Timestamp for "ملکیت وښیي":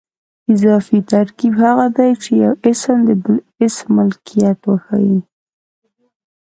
3.97-5.19